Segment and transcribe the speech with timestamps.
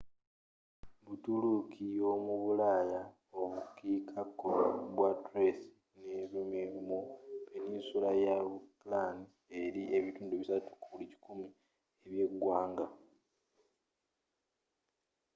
[1.07, 5.67] buturuuki yomubulaayaobukiika kkono bwa thrace
[6.05, 6.99] ne rumelia mu
[7.47, 9.17] peninsula ya balkan
[9.61, 11.45] erimu 3%
[12.05, 12.85] ebyeggwanga